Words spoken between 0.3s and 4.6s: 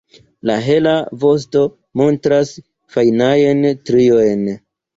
La hela vosto montras fajnajn striojn.